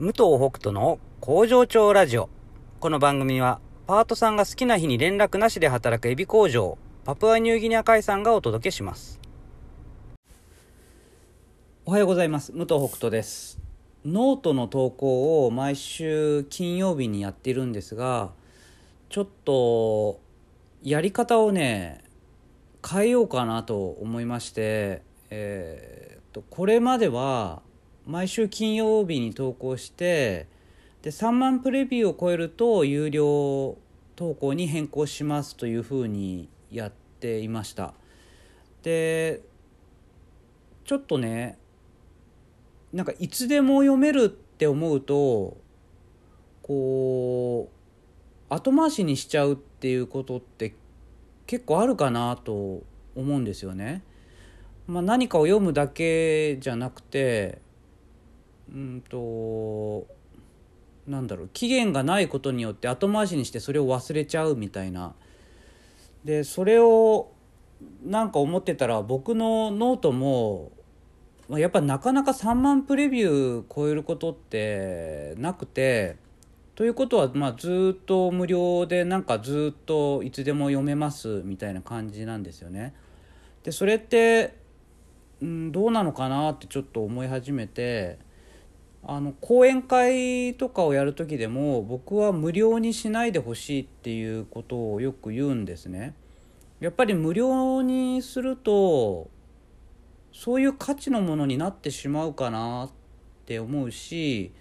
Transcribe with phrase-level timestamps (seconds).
[0.00, 2.30] 武藤北斗の工場長ラジオ。
[2.80, 9.20] この番組は、パートさんが好きな日に連絡なしで働くエビ工場、パプアニューギニア海産がお届けします。
[11.84, 12.52] おはようございます。
[12.52, 13.60] 武藤北斗です。
[14.04, 18.32] ノートの投稿を毎週金曜日にやっているんですが、
[19.10, 20.20] ちょっと、
[20.82, 22.02] やり方をね、
[22.84, 27.60] 変えようかなと思いまして、えーっと、これまでは、
[28.06, 30.46] 毎週金曜日に投稿して
[31.02, 33.76] で3万プレビューを超えると有料
[34.16, 37.94] 投稿に変更しますというふうにやっていました
[38.82, 39.42] で
[40.84, 41.58] ちょっとね
[42.92, 45.56] なんかいつでも読めるって思うと
[46.62, 47.70] こ
[48.50, 50.74] う後回しにしちゃうっていうことって
[51.46, 52.82] 結構あるかなと
[53.14, 54.02] 思うんですよね。
[54.86, 57.60] まあ、何かを読むだけじゃなくて
[58.72, 60.06] うんと
[61.06, 65.14] なんだろう期限がないことによって後回しにしてそれを忘れちゃうみたいな
[66.24, 67.32] でそれを
[68.04, 70.70] なんか思ってたら僕のノートも
[71.48, 76.16] やっぱなかなか3万プレビュー超えることってなくて
[76.76, 82.94] ということはまあずっと無料でなんかずっといつでも読めますみたいな感じなんですよね。
[83.62, 84.56] でそれって、
[85.42, 88.18] うん、どうなのかなってちょっと思い始めて。
[89.04, 96.14] あの講演会とかをやる時でも僕は無料にしないでほしいっていうことをよく言うんですね。
[96.78, 99.28] やっぱり無料にすると
[100.32, 102.90] そういう価値のものになってしまうかなっ
[103.44, 104.52] て思うし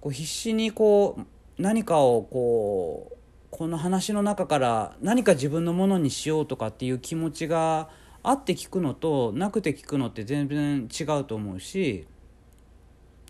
[0.00, 3.16] こう必死にこう何かをこう
[3.50, 7.88] この話の中から何か自分のものにしようとかっていう気持ちが
[8.22, 12.06] あって聞くのとなくて聞くのって全然違うと思うし。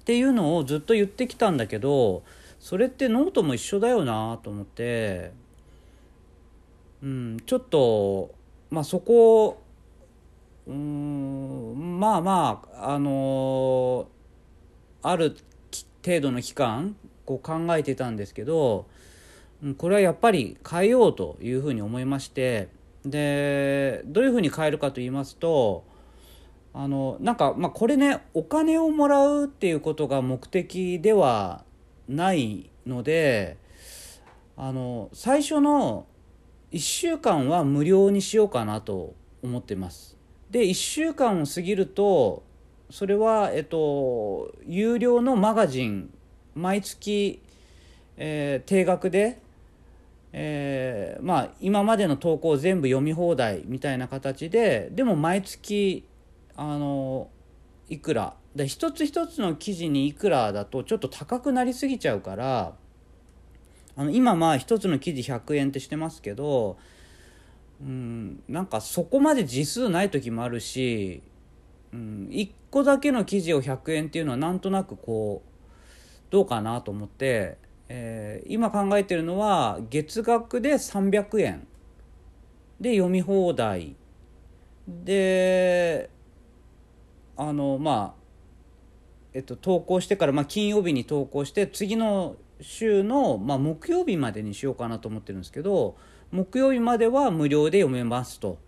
[0.01, 2.23] っていうのをずっと言ってきたんだけど
[2.59, 5.33] それってノートも一緒だよなと思って、
[7.03, 8.35] うん、ちょっと
[8.71, 9.63] まあそこ
[10.67, 14.09] うんまあまああの
[15.03, 15.37] ある
[16.05, 18.87] 程度の期間こう考えてたんですけど
[19.77, 22.69] これはやっぱり変えようというふうに思いまして
[23.05, 25.85] でどういうふうに変えるかと言いますと
[26.73, 31.65] あのなんかまあこれねお金をもらうっていうことが目的では
[32.09, 33.57] ないので
[34.57, 36.07] あの最初の
[36.73, 40.17] 1週間は無料にしようかなと思ってます。
[40.51, 42.43] で1週間を過ぎると
[42.91, 46.11] それはえっと有料のマガジン
[46.55, 47.41] 毎月、
[48.17, 49.41] えー定額で
[50.33, 56.05] えーまあ今までの投稿全部読み放題みたいな形ででも毎月
[56.57, 57.29] あの
[57.89, 58.35] いくら。
[58.55, 62.75] で一つ一つの記事にいくらだとちょっと高くなりすぎちゃうから
[63.97, 66.77] あの今まあ一つの記事100円ってしてますけど
[67.81, 71.23] うんなんかそこまで字数ない時もあるし、
[71.93, 75.51] うん、1個だけの記事を100円っていうのはなんとなくこう
[76.31, 81.67] どうかなと思って、えー今考えてるのは月額で300円
[82.81, 83.97] で読み放題。
[84.89, 86.11] で
[87.43, 88.21] あのまあ
[89.33, 95.97] えっと投稿してから、まあ、金曜日に投稿して次の週の、まあ、木曜日までにしようかなと思ってるんですけど
[96.33, 98.59] 木曜日までは無料で読めますと。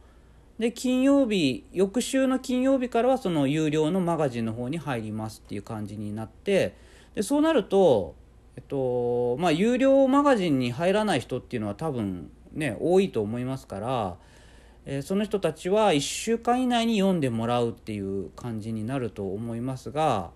[0.59, 6.75] で金曜日翌週の金曜日からはその有料のマガジンの方に入りますっていう感じになって
[7.15, 8.15] でそうなると、
[8.57, 14.17] えっとまあ、有料マガジンに入らない人っていうのは多分ね多いと思いますから、
[14.85, 20.31] えーその人たちは1週間以内に読んでもらうっていう感じになると思いますが、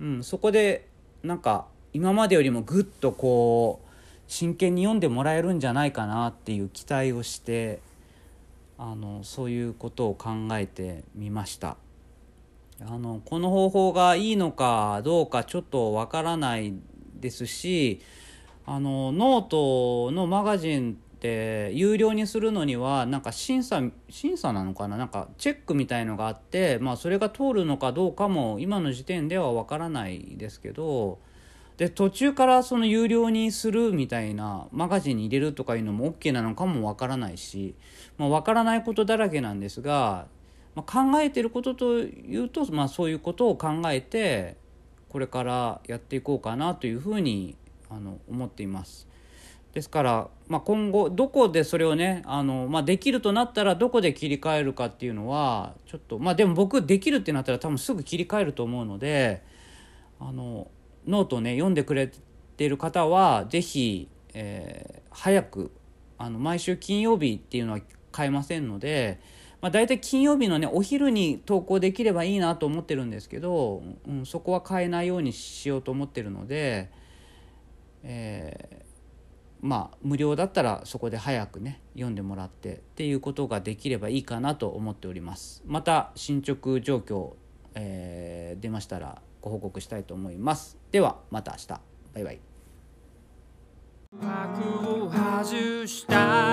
[0.00, 0.88] うん、そこで
[1.22, 3.86] なんか今までよりもぐっとこう
[4.28, 7.80] 真剣に読んでもらえるんじゃないかなっていう期待をして
[8.78, 11.76] あのそういうことを考えてみました。
[12.80, 16.74] あのこの方法がいいのかどうかちょっとわからない
[17.14, 18.02] ですし
[18.66, 24.96] あのノートのマガジンって有料にするのにはなんか審査審査なのかな？
[24.96, 31.18] なんかチェックみたいのがあって、まあ、それが通るのかどうかも今の時点ではわからないですけど
[31.76, 37.74] で途中からその有料にするみたいなマガジンに入れるとかいうのも OK なのかもわからないし、
[38.16, 40.26] まあ、わからないことだらけなんですが、
[40.74, 44.56] まあ、考えてることというと、まあ、そういうことを考えて
[45.08, 47.56] これからやっていこうかなというふうに
[47.88, 49.06] あの思っています。
[49.76, 59.42] ですから、まあ、今後どこでそれをねあの、まあ、できるとなったらどこで切り替えるかっていうのはちょっとまあでも僕できるってなったら多分すぐ切り替えると思うので
[60.18, 60.68] あの
[61.06, 62.10] ノートをね読んでくれ
[62.56, 65.70] てる方は是非、えー、早く
[66.16, 67.80] あの毎週金曜日っていうのは
[68.12, 69.20] 買えませんので、
[69.60, 76.90] まあ、大体金曜日のねお昼に投稿できればいいなと思ってるんですけど、うん、そこは買えないようにしようと思ってるので、
[78.02, 78.85] えー、
[79.66, 85.62] まあ無料だったらそこで早くね読んでもらってっていうことができればいいかなと思っております。
[85.66, 87.32] また進捗状況、
[87.74, 90.78] えー、出ましたらご報告したいと思います。
[90.92, 91.68] ではまた明日。
[92.14, 92.40] バイバイ。
[94.12, 96.45] 幕を外した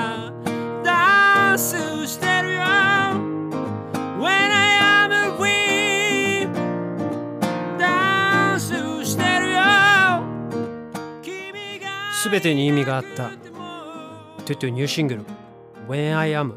[12.24, 13.32] 全てに意味があった。
[14.46, 15.26] トゥトゥニューシングル
[15.90, 16.54] When I am